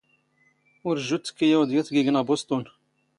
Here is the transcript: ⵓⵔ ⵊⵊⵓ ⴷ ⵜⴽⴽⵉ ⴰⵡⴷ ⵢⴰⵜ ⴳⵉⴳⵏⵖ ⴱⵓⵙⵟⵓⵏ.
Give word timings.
ⵓⵔ 0.87 0.97
ⵊⵊⵓ 1.07 1.17
ⴷ 1.23 1.25
ⵜⴽⴽⵉ 1.27 1.49
ⴰⵡⴷ 1.59 1.69
ⵢⴰⵜ 1.73 1.87
ⴳⵉⴳⵏⵖ 1.93 2.21
ⴱⵓⵙⵟⵓⵏ. 2.25 2.65